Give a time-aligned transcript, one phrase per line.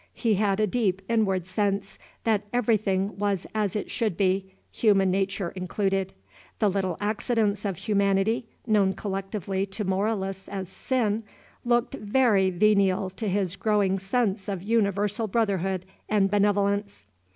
[0.15, 5.49] He had a deep inward sense that everything was as it should be, human nature
[5.51, 6.11] included.
[6.57, 11.21] The little accidents of humanity, known collectively to moralists as sin,
[11.63, 17.05] looked very venial to his growing sense of universal brotherhood and benevolence.